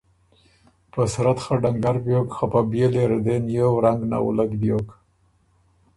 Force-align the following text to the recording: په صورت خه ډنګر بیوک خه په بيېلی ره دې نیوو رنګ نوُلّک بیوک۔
په 0.91 1.01
صورت 1.13 1.37
خه 1.43 1.53
ډنګر 1.63 1.95
بیوک 2.05 2.27
خه 2.37 2.45
په 2.53 2.59
بيېلی 2.69 3.03
ره 3.11 3.19
دې 3.25 3.35
نیوو 3.47 3.83
رنګ 3.85 3.99
نوُلّک 4.11 4.51
بیوک۔ 4.61 4.87